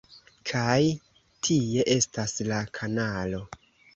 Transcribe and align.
Kaj 0.51 0.77
tie 1.49 1.85
estas 1.95 2.35
la 2.47 2.63
kanalo... 2.79 3.45